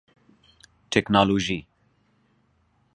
ټکنالوژي 0.91 1.59